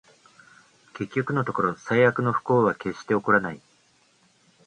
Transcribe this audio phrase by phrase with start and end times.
[0.97, 3.61] 結局のところ、最悪の不幸は決して起こらない